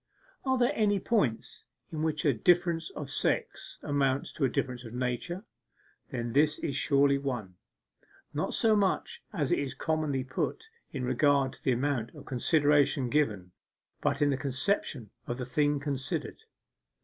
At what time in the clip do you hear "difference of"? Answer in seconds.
2.33-3.11, 4.49-4.95